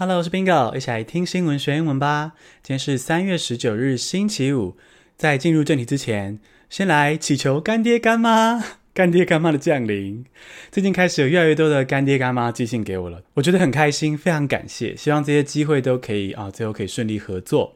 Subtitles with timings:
[0.00, 2.34] Hello，我是 Bingo，一起来听新闻学英文吧。
[2.62, 4.76] 今天是三月十九日，星期五。
[5.16, 6.38] 在进入正题之前，
[6.70, 8.62] 先来祈求干爹干妈、
[8.94, 10.24] 干爹干妈的降临。
[10.70, 14.94] 最近开始有越来越多的干爹干妈寄信给我了，我觉得很开心，非常感谢。
[14.94, 17.74] 希望这些机会都可以啊，最后可以顺利合作。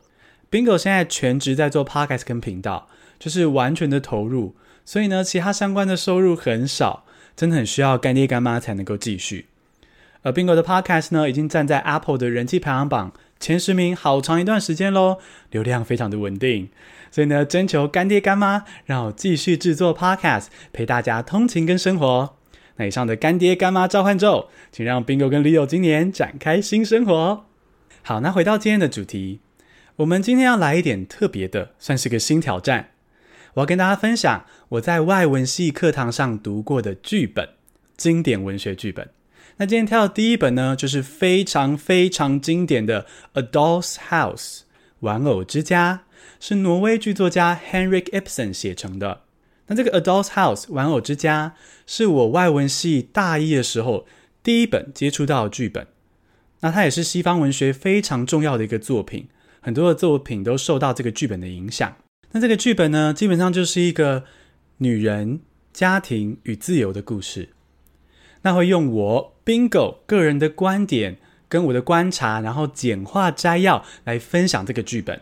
[0.48, 2.86] Bingo 现在全职在做 Podcast 跟频道，
[3.18, 4.54] 就是完全的投入，
[4.84, 7.04] 所以呢，其他相关的收入很少，
[7.34, 9.46] 真的很需要干爹干妈才能够继续。
[10.22, 15.18] 而 Bingo 的 Podcast 呢，已经站在 Apple 的人气排行榜前十名好长一段时间喽，
[15.50, 16.70] 流量非常的稳定。
[17.10, 22.36] 所以呢，征求干爹干妈，让我继续制作 Podcast，陪大家通勤跟生活。
[22.76, 27.44] 那以上的干爹干妈召唤咒，请让 Bingo 跟 Leo 今年展开新生活。
[28.02, 29.40] 好，那回到今天的主题，
[29.96, 32.90] 我们今天要来一点特别的，算是个新挑战。
[33.54, 37.50] 我要跟大家分享我在外文系课堂上读过的剧本，
[37.96, 39.10] 经典文学剧本。
[39.58, 43.02] 那今天挑的第一本呢，就是非常非常经典的
[43.34, 44.36] 《A Doll's House》
[45.00, 46.04] 玩偶之家，
[46.40, 49.22] 是挪威剧作家 Henrik Ibsen 写成的。
[49.66, 51.54] 那这个《A Doll's House》玩偶之家，
[51.86, 54.06] 是我外文系大一的时候
[54.42, 55.86] 第一本接触到的剧本。
[56.60, 59.28] 那它也是西方文学非常重要的一个作品，
[59.60, 61.96] 很多的作品都受到这个剧本的影响。
[62.32, 64.24] 那这个剧本呢，基本上就是一个
[64.78, 65.40] 女人、
[65.72, 67.50] 家庭与自由的故事。
[68.42, 71.16] 那会用我 Bingo 个人的观点
[71.48, 75.20] 跟我的观察，然后简化摘要来分享这个剧本。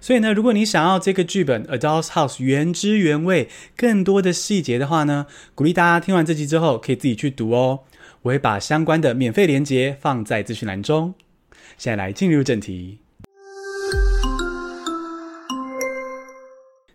[0.00, 7.80] 所以呢，如果你想要这个剧本《A Doll's House》原汁原味、更多的细节的话呢，鼓励大家听完这集之后可以自己去读哦。
[8.22, 11.14] 我会把相关的免费连接放在资讯栏中。
[11.76, 12.98] 现在来进入正题。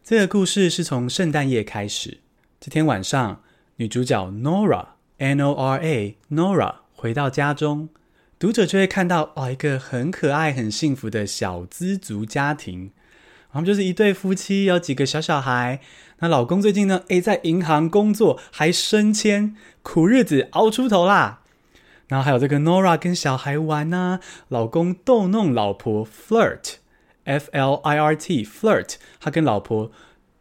[0.03, 2.19] 这个故事是从圣诞夜开始。
[2.59, 3.41] 这天晚上，
[3.77, 4.92] 女主角 Nora。
[5.19, 7.89] Nora，Nora 回到家中，
[8.39, 12.91] 读者就会看到哦，一个很可爱、很幸福的小资族家庭。
[13.51, 15.79] 他们就是一对夫妻，有几个小小孩。
[16.19, 21.41] 那老公最近呢，诶，在银行工作，还升迁，苦日子熬出头啦。
[22.07, 29.91] 然后还有这个 Nora 跟小孩玩呢，老公逗弄老婆，flirt，F-L-I-R-T，flirt，他跟老婆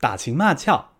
[0.01, 0.92] 打情骂俏。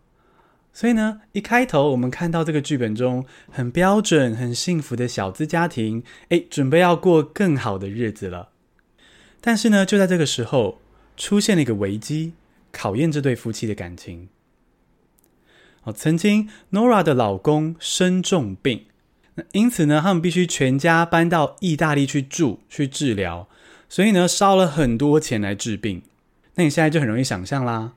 [0.75, 8.49] 所以呢，一开头我们看到这个剧本中很标准、很幸福的小资家庭，诶，准备要过更好的日子了。
[9.41, 10.81] 但是呢，就在这个时候，
[11.17, 12.33] 出现了一个危机，
[12.71, 14.29] 考验这对夫妻的感情。
[15.83, 18.87] 哦，曾经 Nora 的老公生重病，
[19.35, 23.49] 那因此呢，他们必须全家搬到意大利去住、去治疗，
[23.89, 26.03] 所以呢，烧了很多钱来治病。
[26.55, 27.93] 那你现在就很容易想象啦。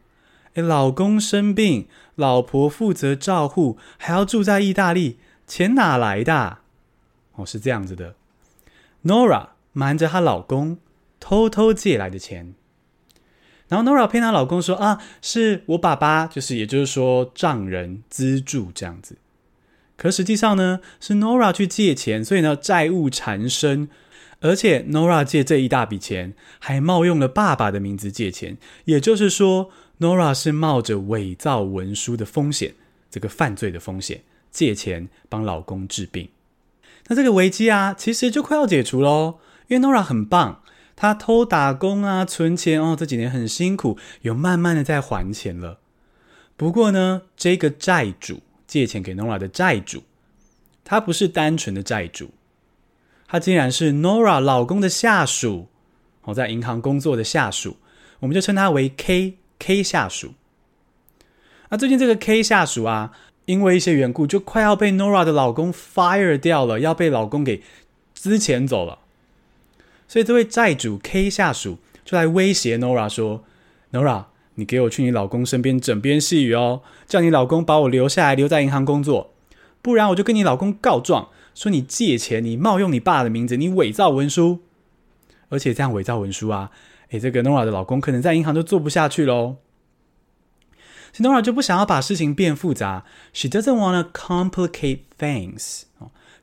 [0.61, 6.59] 老公生病，老婆负责照护，还要住在意大利，钱哪来的？
[7.33, 8.16] 哦，是这样子的。
[9.03, 10.77] Nora 瞒着她老公，
[11.19, 12.55] 偷偷借来的钱。
[13.67, 19.17] 然后 Nora 骗她老公说：“啊，是我爸爸，就是也就是说丈人资助这样子。”
[19.97, 23.89] 可实际上呢，是 Nora 去借钱，所以呢债务缠身。
[24.39, 29.69] 而且 Nora 借这一大笔钱，还冒用了爸爸的名字借钱，也就是说。
[30.00, 32.75] Nora 是冒着伪造文书的风险，
[33.09, 36.28] 这个犯罪的风险，借钱帮老公治病。
[37.07, 39.39] 那这个危机啊，其实就快要解除喽。
[39.67, 40.61] 因为 Nora 很棒，
[40.95, 45.79] 她偷打工啊，存钱哦，这几年很辛苦，有慢慢的在还钱了。
[46.57, 50.03] 不过呢，这个债主借钱给 Nora 的债主，
[50.83, 52.31] 他不是单纯的债主，
[53.27, 55.67] 他竟然是 Nora 老公的下属，
[56.23, 57.77] 哦，在银行工作的下属，
[58.19, 59.38] 我们就称他为 K。
[59.59, 60.33] K 下属，
[61.69, 63.11] 那最近这个 K 下属啊，
[63.45, 67.63] 因为一些缘故，就快要被 Nora 的老公 fire 掉了，要被老公给
[68.13, 68.99] 资遣走了。
[70.07, 73.44] 所以这位债主 K 下属就来威胁 Nora 说
[73.91, 79.33] ：“Nora，你给我去你老公身边枕边细语哦，叫你老公把我留下来，留在银行工作，
[79.81, 84.59] 不然我就跟你老公告状，说你借钱，你冒用你爸的名字，你伪造文书，
[85.55, 86.69] 而且这样伪造文书啊。”
[87.09, 89.57] 诶，这个 Nora 的老公可能在银行就做不下去喽。
[91.18, 95.83] Nora 就不想要把事情变复杂，She doesn't want to complicate things.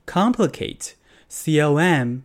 [0.06, 0.92] Complicate,
[1.28, 2.22] C-O-M-P-L-I-C-A-T-E,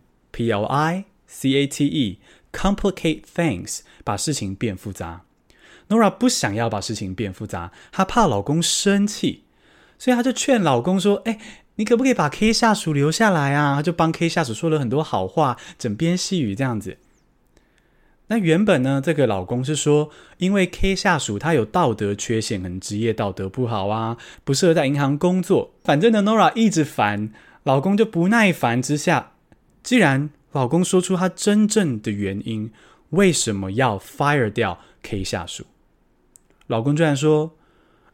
[2.52, 5.24] complicate things，把事情变复杂。
[5.88, 9.44] Nora 不想要把事情变复杂，她怕老公生气，
[9.98, 11.38] 所以她就劝老公说：“诶，
[11.78, 16.98] 你可不可以把 K 下属留下来啊？”她就帮 K 下属说了很多好话，枕边细语这样子。
[18.30, 25.70] 那原本呢，这个老公是说，因为 K 下属他有道德缺陷，可能职业道德不好啊，不适合在银行工作。
[25.82, 27.32] 反正呢，Nora 一直烦，
[27.62, 29.32] 老公就不耐烦之下，
[29.82, 32.70] 既然老公说出他真正的原因，
[33.10, 35.64] 为什么要 fire 掉 K 下属？
[36.66, 37.52] 老公居然说：“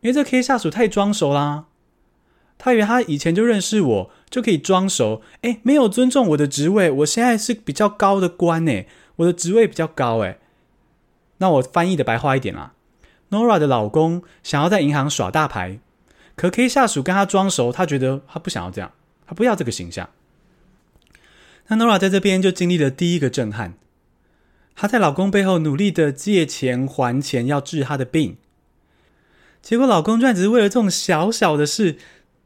[0.00, 1.64] 因为这 K 下属太装熟啦，
[2.58, 5.22] 他以为他以前就认识我，就可以装熟。
[5.42, 8.86] 哎，没有尊重我的职位，我现在是比较高的官哎，
[9.16, 10.38] 我的职位比较高哎。
[11.38, 12.72] 那我翻译的白话一点啦
[13.30, 15.80] ，Nora 的老公想要在银行耍大牌，
[16.36, 18.92] 可 K 下属跟他装熟，他觉得他不想要这样，
[19.26, 20.08] 他不要这个形象。”
[21.68, 23.74] 那 Nora 在这边就经历了第一个震撼，
[24.76, 28.36] 她在老公背后努力的借钱还钱，要治她的病，
[29.62, 31.96] 结果老公居然只是为了这种小小的事，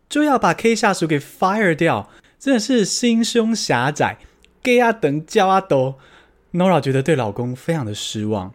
[0.09, 2.09] 就要把 K 下属给 fire 掉，
[2.39, 4.19] 真的是心胸狭窄，
[4.63, 5.99] 给啊等叫啊抖。
[6.53, 8.55] Nora 觉得对老公非常的失望，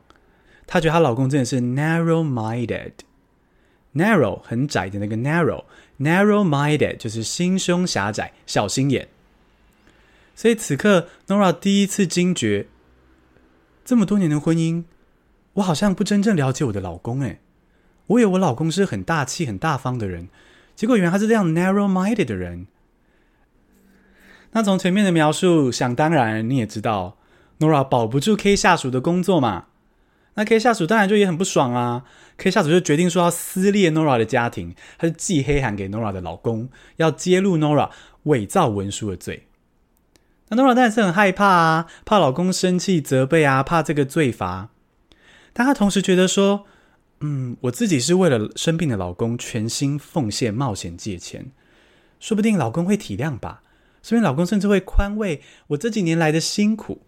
[0.66, 9.08] 她觉得她老公真的是 narrow-minded，narrow 很窄的那个 narrow，narrow-minded 就是心胸狭窄，小心眼。
[10.36, 12.66] 所以此刻，Nora 第一次惊觉，
[13.86, 14.86] 这么多年的婚姻，
[15.54, 17.22] 我好像不真正了解我的老公。
[17.22, 17.40] 诶，
[18.08, 20.30] 我以为我老公是很大气、很大方的人，
[20.76, 22.68] 结果原来他是这样 narrow-minded 的人。
[24.52, 27.18] 那从前面的描述，想当然你也知道
[27.60, 29.66] ，Nora 保不住 K 下属的工作嘛。
[30.36, 32.04] 那 K 下属当然就也很不爽啊。
[32.38, 37.90] K 下属就决定说要撕裂 Nora 的家庭，他就寄黑函给 Nora 的老公，要揭露 Nora
[38.24, 39.48] 伪造文书的罪。
[40.50, 44.70] 那 Nora 当然是很害怕啊，怕老公生气责备啊，怕这个罪罚。
[45.52, 46.66] 但她同时觉得说，
[47.26, 51.52] 嗯，我自己是为了生病的老公全心奉献、冒险借钱，
[52.20, 53.64] 说不定老公会体谅吧。
[54.02, 57.04] 说不定老公甚至会宽慰我这几年来的辛苦，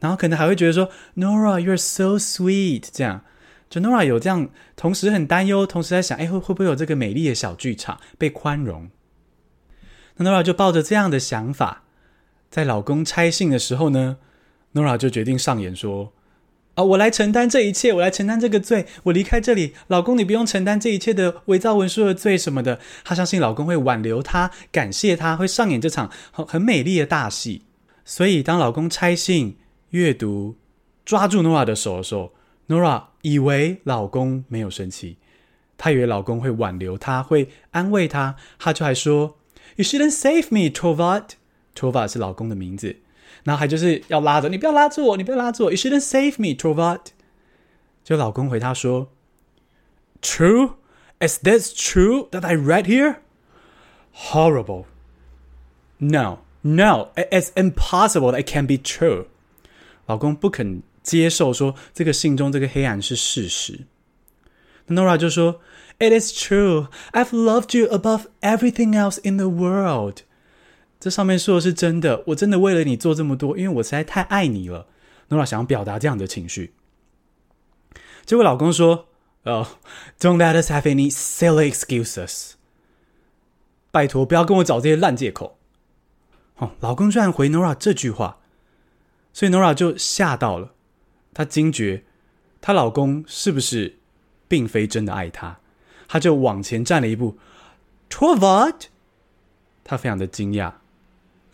[0.00, 2.84] 然后可能还会觉得说，Nora，you're so sweet。
[2.90, 3.22] 这样，
[3.68, 8.88] 就 Nora 有这样，同时很担忧，同时在想，哎，会会不会有这个美丽的小剧场被宽容？
[10.16, 11.82] 那 Nora 就抱着这样的想法。
[12.48, 14.16] 在老公拆信的时候呢
[14.72, 16.14] ，Nora 就决定上演说
[16.76, 27.62] ：“啊，我来承担这一切，我来承担这个罪，我离开这里，老公你不用承担这一切的伪造文书的罪什么的。”她相信老公会挽留她，感谢她，会上演这场很很美丽的大戏。
[28.04, 29.56] 所以当老公拆信、
[29.90, 30.56] 阅读、
[31.04, 32.34] 抓住 Nora 的手的时候
[32.68, 35.16] ，Nora 以为老公没有生气，
[35.78, 39.38] 她以为老公会挽留她，会安慰她，她就还说
[39.76, 41.30] ：“You shouldn't save me, Torvald。”
[41.74, 42.96] Torvald 是老公的名字，
[43.43, 45.71] 然后还就是要拉着你，不要拉住我，你不要拉住我。
[45.71, 47.07] You shouldn't save me, Torvald。
[48.03, 49.07] 就老公回他说：“
[50.21, 50.73] True?
[51.19, 53.17] Is this true that I read here?
[54.13, 54.85] Horrible.
[55.99, 59.27] No, no, it's impossible that it can be true。”
[60.07, 63.81] 老公不肯接受说这个信中这个黑暗是事实。
[64.87, 65.59] Nora 就说：“
[65.99, 66.87] It is true.
[67.11, 70.23] I've loved you above everything else in the world.”
[70.98, 74.88] 这上面说的是真的，我真的为了你做这么多，因为我实在太爱你了。
[75.28, 76.72] Nora 想要表达这样的情绪，
[78.24, 79.08] 结果老公说
[79.42, 79.66] ：“哦、
[80.20, 82.52] ，Don't let us have any silly excuses。
[83.90, 85.58] 拜托，不要跟我找这些烂借口。”
[86.58, 88.38] 哦，老公居然回 Nora 这句话，
[89.32, 90.74] 所以 Nora 就吓到了，
[91.34, 92.04] 她惊觉
[92.60, 93.98] 她老公是不是
[94.46, 95.58] 并非真的爱她，
[96.06, 97.36] 她就往前站了一步
[98.08, 98.82] ，Torvald，
[99.82, 100.74] 她非常的惊讶。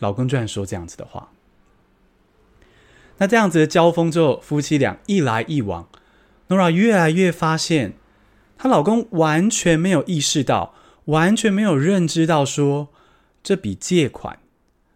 [0.03, 1.31] 老公居然说这样子的话，
[3.17, 5.87] 那这样子的交锋之后，夫妻俩一来一往
[6.49, 7.93] ，Nora 越来越发现，
[8.57, 10.75] 她老公完全没有意识到，
[11.05, 12.89] 完全没有认知到说，
[13.41, 14.39] 这笔借款、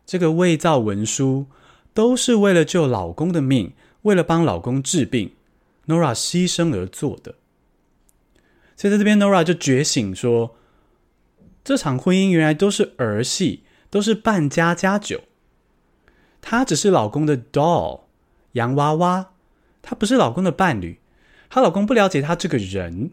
[0.06, 1.46] 这个伪造文书，
[1.94, 5.32] 都是为了救老公的命，为了帮老公治病
[5.88, 7.36] ，Nora 牺牲而做的。
[8.76, 10.56] 所以在这边，Nora 就觉醒说，
[11.64, 13.64] 这场婚姻原来都是儿戏。
[13.90, 15.24] 都是扮家家酒，
[16.42, 18.02] 她只是老公的 doll
[18.54, 19.32] 洋娃娃，
[19.82, 21.00] 她不是老公的伴侣，
[21.50, 23.12] 她老公不了解她这个人，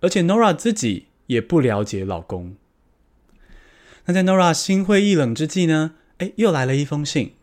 [0.00, 2.56] 而且 Nora 自己也不了解老公。
[4.06, 5.92] 那在 Nora 心灰意冷之际呢？
[6.18, 7.34] 哎，又来了一封信，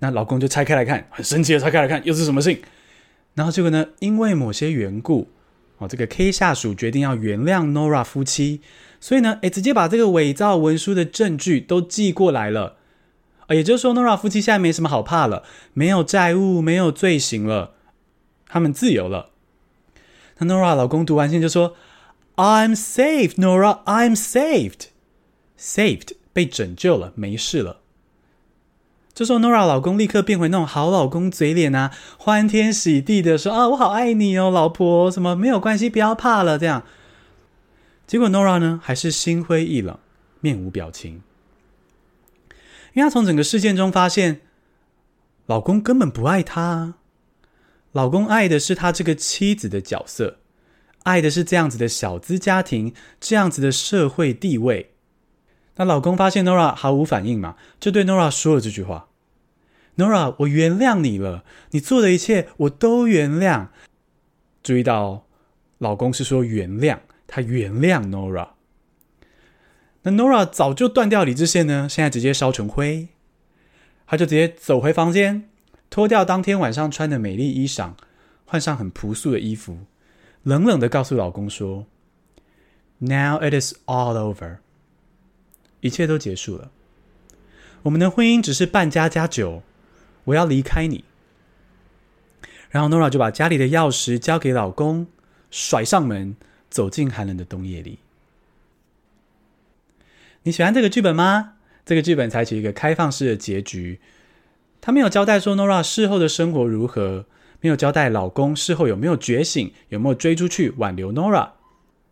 [0.00, 2.60] 那老公就拆开来看，很生气的拆开来看，又是什么信？
[3.34, 5.28] 然后这个呢，因为某些缘故，
[5.78, 8.60] 哦，这个 K 下属决定要原谅 Nora 夫妻。
[9.00, 12.78] 所以呢，诶，直接把这个伪造文书的证据都寄过来了，
[13.46, 17.74] 啊，也就是说，Nora 夫妻现在没什么好怕了，没有债务，没有罪行了，
[18.48, 19.30] 他们自由了。
[20.38, 21.76] 那 Nora 老公读完信就说
[22.34, 24.86] ：“I'm saved, Nora, I'm saved,
[25.58, 27.82] saved，被拯救了，没事了。”
[29.18, 36.84] 这时候 Nora 老公立刻变回那种好老公嘴脸啊，欢天喜地的说：“啊，我好爱你哦，老婆，什么没有关系，不要怕了。”这样。
[38.06, 39.98] 结果 Nora 呢，还是心灰意冷，
[40.38, 41.20] 面无表情。
[42.92, 44.42] 因为她从整个事件中发现，
[45.46, 46.94] 老公根本不爱她，
[47.90, 50.36] 老公爱的是他这个妻子的角色，
[51.02, 54.92] 爱的是这样子的小资家庭，这样子的社会地位。
[55.74, 59.07] 那老公发现 Nora 毫无反应嘛，就对 Nora 说了这句话
[59.98, 63.66] ：“Nora，我原谅你了，你做的一切我都原谅。”
[64.62, 65.26] 注意到，
[65.78, 68.50] 老公是说原谅，他原谅 Nora。
[70.02, 73.08] 那 Nora 早就断掉理智线呢，现在直接烧成灰。
[74.06, 75.50] 他就直接走回房间，
[75.90, 77.92] 脱掉当天晚上穿的美丽衣裳，
[78.46, 79.80] 换上很朴素的衣服，
[80.44, 81.84] 冷冷的告诉老公说
[82.98, 84.58] ：“Now it is all over。”
[85.80, 86.70] 一切都结束了，
[87.82, 89.62] 我们的婚姻只是扮家家酒，
[90.28, 91.04] 我要离开你。
[92.70, 95.06] 然后 Nora 就把家里的钥匙交给老公，
[95.50, 96.36] 甩上门，
[96.70, 97.98] 走进寒冷的冬夜里。
[100.42, 101.54] 你喜欢这个剧本吗？
[101.84, 104.00] 这个剧本采取一个开放式的结局，
[104.80, 107.24] 他没有交代说 Nora 事后的生活如何，
[107.60, 111.52] 没有交代老公事后有没有觉醒，有没有追出去挽留 Nora。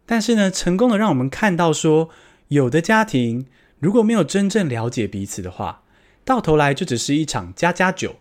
[0.06, 2.08] 但是呢，成功的让我们看到说，
[2.48, 3.46] 有的家庭。
[3.78, 5.82] 如果没有真正了解彼此的话，
[6.26, 8.16] 到头来就只是一场家家酒，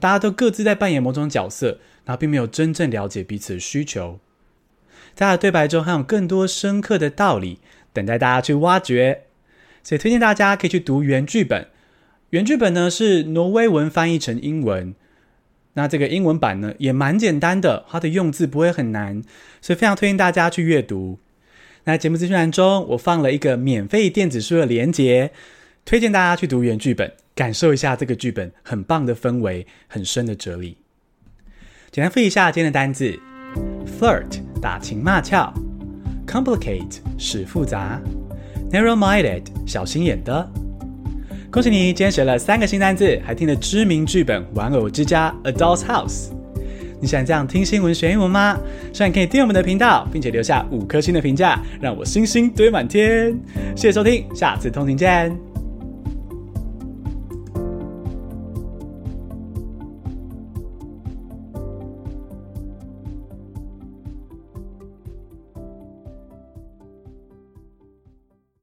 [0.00, 4.18] 大家都各自在扮演某种角色，然后并没有真正了解彼此的需求。
[5.14, 7.60] 在他的对白中还有更多深刻的道理
[7.92, 9.22] 等待大家去挖掘，
[9.84, 11.68] 所以推荐大家可以去读原剧本。
[12.30, 14.94] 原剧本呢是挪威文翻译成英文，
[15.74, 19.22] 那这个英文版呢也蛮简单的，它的用字不会很难，
[19.60, 21.20] 所以非常推荐大家去阅读。
[21.84, 25.30] 那节目资讯栏中，我放了一个免费电子书的连结，
[25.90, 30.76] 推荐大家去读原剧本，感受一下这个剧本很棒的氛围，很深的哲理。
[31.90, 33.18] 简单复习一下今天的单字
[33.98, 35.52] ：flirt 打情骂俏
[36.28, 38.00] ，complicate 使复杂
[38.70, 40.48] ，narrow-minded 小心眼的。
[41.50, 46.28] 恭喜你，今天学了三个新单字，还听了知名剧本《玩偶之家》（A Doll's House）。
[47.00, 48.56] 你想这样听新闻学英文吗？
[48.92, 53.36] 希望你可以订阅我们的频道，并且留下五颗星的评价，让我星星堆满天。
[53.74, 55.49] 谢谢收听，下次通勤见。